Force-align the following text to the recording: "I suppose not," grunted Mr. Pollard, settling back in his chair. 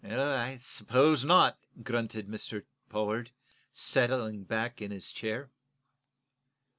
"I 0.03 0.57
suppose 0.57 1.23
not," 1.23 1.59
grunted 1.83 2.27
Mr. 2.27 2.63
Pollard, 2.89 3.29
settling 3.71 4.45
back 4.45 4.81
in 4.81 4.89
his 4.89 5.11
chair. 5.11 5.51